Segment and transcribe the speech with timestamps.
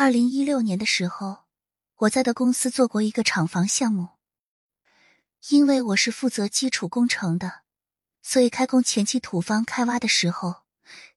[0.00, 1.38] 二零一六年的时候，
[1.96, 4.10] 我在的公司做过一个厂房项目。
[5.48, 7.62] 因为我是负责基础工程的，
[8.22, 10.62] 所以开工前期土方开挖的时候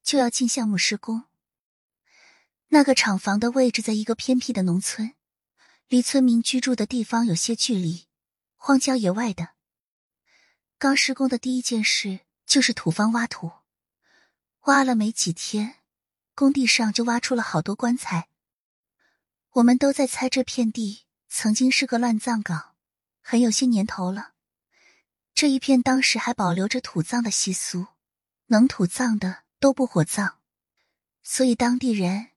[0.02, 1.26] 就要进项目施工。
[2.70, 5.14] 那个厂房的位置在一个偏僻的农村，
[5.88, 8.08] 离村民居住的地方有些距离，
[8.56, 9.50] 荒郊野外的。
[10.80, 13.52] 刚施工的第一件事就是土方挖土，
[14.62, 15.76] 挖了没几天，
[16.34, 18.30] 工地上就挖出了好多棺材。
[19.56, 22.74] 我们都在猜这片地曾经是个乱葬岗，
[23.22, 24.32] 很有些年头了。
[25.34, 27.88] 这一片当时还保留着土葬的习俗，
[28.48, 30.36] 能土葬的都不火葬，
[31.22, 32.30] 所以当地人，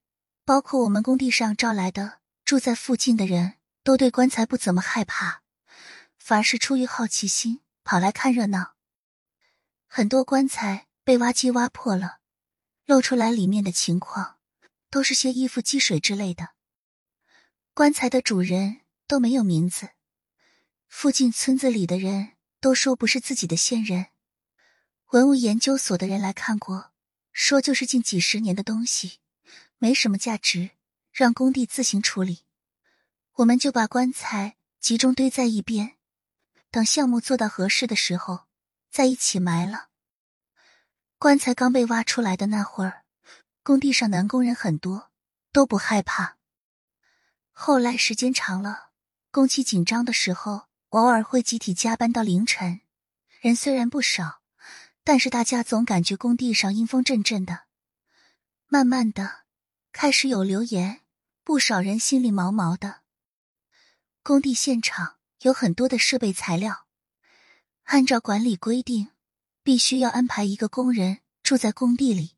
[0.45, 5.43] 包括我们工地上招来的住在附近的人都对棺材不怎么害怕，
[6.19, 8.75] 反而是出于好奇心跑来看热闹。
[9.87, 12.19] 很多棺材被挖机挖破了，
[12.87, 14.39] 露出来里面的情况，
[14.91, 16.54] 都是些衣服积水之类的。
[17.77, 19.89] 棺材的主人都没有名字，
[20.87, 24.07] 附近村子里的人都说不是自己的先人。
[25.11, 26.93] 文物研究所的人来看过，
[27.33, 29.19] 说就是近几十年的东西，
[29.79, 30.71] 没什么价值，
[31.11, 32.45] 让工地自行处理。
[33.39, 35.97] 我们就把棺材集中堆在一边，
[36.71, 38.45] 等项目做到合适的时候
[38.89, 39.89] 再一起埋了。
[41.19, 43.03] 棺材刚被挖出来的那会儿，
[43.65, 45.11] 工地上男工人很多，
[45.51, 46.37] 都不害怕。
[47.57, 48.91] 后来时间长了，
[49.31, 52.81] 工期紧张的时候，偶尔会集体加班到凌晨。
[53.41, 54.43] 人虽然不少，
[55.05, 57.63] 但是大家总感觉工地上阴风阵阵的。
[58.67, 59.45] 慢慢的，
[59.93, 61.03] 开始有留言，
[61.45, 63.03] 不少人心里毛毛的。
[64.25, 66.87] 工地现场有很多的设备材料，
[67.85, 69.11] 按照管理规定，
[69.63, 72.37] 必须要安排一个工人住在工地里。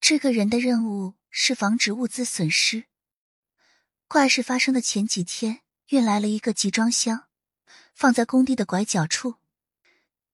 [0.00, 2.86] 这个人的任务是防止物资损失。
[4.14, 7.24] 怪事发生的前几天，运来了一个集装箱，
[7.96, 9.38] 放在工地的拐角处。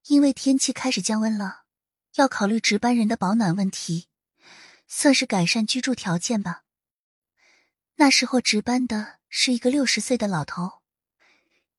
[0.09, 1.63] 因为天气开始降温了，
[2.17, 4.09] 要考虑值班人的保暖问题，
[4.87, 6.65] 算是改善居住条件吧。
[7.95, 10.83] 那时候值班的是一个六十岁的老头，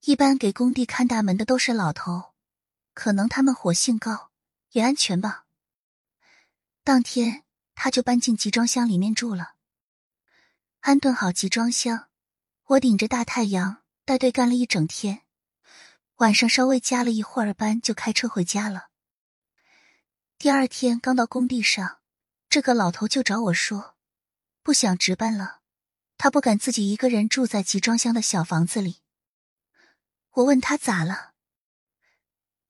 [0.05, 2.33] 一般给工地看大门的都是老头，
[2.95, 4.31] 可能他们火性高，
[4.71, 5.45] 也安全吧。
[6.83, 7.43] 当天
[7.75, 9.53] 他就搬进集装箱里面住了。
[10.81, 12.07] 安顿好集装箱，
[12.65, 15.21] 我顶着大太阳带队干了一整天。
[16.15, 18.87] 晚上稍微加了一会儿班，就开车回家了。
[20.39, 21.99] 第二天刚到工地上，
[22.49, 23.95] 这个老头就找我说，
[24.63, 25.59] 不想值班了，
[26.17, 29.03] 他不敢自己一个人住在集装箱的小房子里。
[30.31, 31.33] 我问他咋了，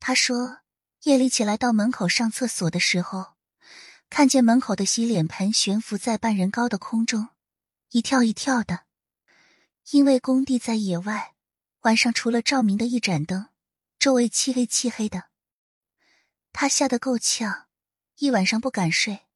[0.02, 0.60] 他说
[1.04, 3.36] 夜里起来到门口上厕所的时候，
[4.10, 7.30] 看见门口的洗脸盆悬浮在半人高的空中。
[7.94, 8.86] 一跳一跳的，
[9.90, 11.36] 因为工地在野外，
[11.82, 13.50] 晚上除了照明的一盏灯，
[14.00, 15.26] 周围漆黑漆黑的。
[16.54, 17.68] 他吓得够呛，
[18.20, 19.28] 一晚上不敢睡。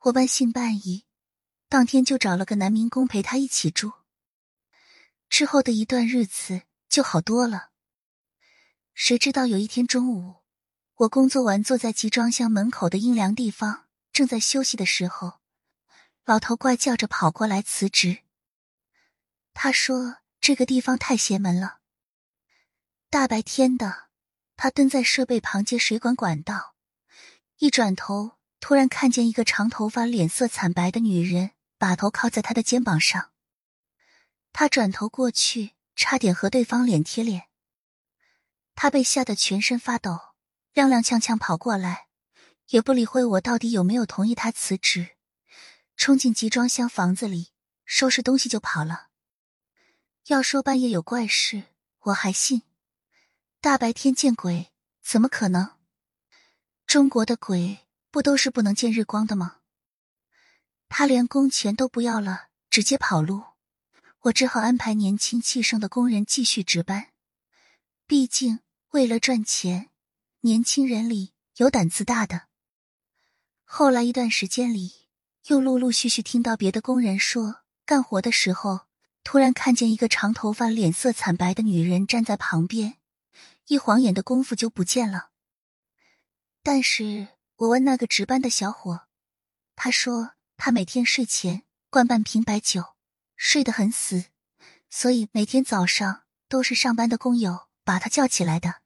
[0.00, 1.06] 我半信半疑，
[1.70, 3.92] 当天就找了个男民工陪他一起住。
[5.30, 7.70] 之后的一段日子就好多了。
[8.92, 10.42] 谁知道有一天中午，
[10.96, 15.38] 我工作完坐在集装箱门口的阴凉地方，正在休息的时候。
[16.28, 18.18] 老头怪叫着跑过来辞职。
[19.54, 21.78] 他说：“这个地方太邪门了。”
[23.08, 24.08] 大白天的，
[24.54, 26.74] 他蹲在设备旁接水管管道，
[27.56, 33.32] 一转头，突然看见一个长头发、脸色惨白的女人把头靠在他的肩膀上。
[34.52, 37.44] 他转头过去，差点和对方脸贴脸。
[38.74, 40.34] 他被吓得全身发抖，
[40.74, 42.08] 踉踉跄跄跑过来，
[42.66, 45.14] 也不理会我到底有没有同意他辞职。
[45.98, 47.48] 冲进集装箱房子里，
[47.84, 49.08] 收拾东西就跑了。
[50.28, 51.64] 要说半夜有怪事，
[52.02, 52.60] 我还信；
[53.60, 54.70] 大白天见鬼，
[55.02, 55.72] 怎么可能？
[56.86, 57.80] 中国的鬼
[58.12, 59.56] 不都是不能见日光的吗？
[60.88, 63.42] 他连工钱都不要了，直接跑路。
[64.20, 67.08] 我只好安排年轻气盛的工人继续值班。
[68.06, 68.60] 毕竟
[68.90, 69.90] 为了赚钱，
[70.42, 72.46] 年轻人里有胆子大的。
[73.64, 75.07] 后来一段时间里。
[75.46, 78.82] 又陆陆续续听到别的工人说，干活的时候
[79.24, 82.98] 突然看见一个长头发、脸色惨白的女人站在旁边，
[83.68, 85.30] 一晃眼的功夫就不见了。
[86.62, 89.06] 但是我问那个值班的小伙，
[89.74, 92.96] 他说他每天睡前灌半瓶白酒，
[93.36, 94.26] 睡得很死，
[94.90, 98.82] 所以每天早上都是上班的工友把他叫起来的。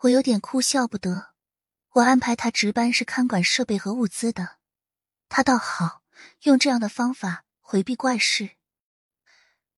[0.00, 1.32] 我有点哭笑不得。
[1.92, 4.61] 我安排他值班是看管设备和物资的。
[5.34, 6.02] 他倒好，
[6.42, 8.50] 用这样的方法回避怪事。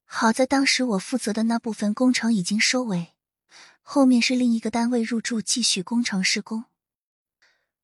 [0.05, 3.15] 好在当时我负责的那部分工程已经收尾，
[3.81, 6.65] 后面是另一个单位入驻继续工程施工。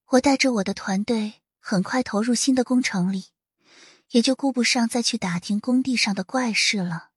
[0.06, 3.26] 我带着我的团队很快投入新的工程里，
[4.08, 7.09] 也就顾不上再去打听工地上的怪事了。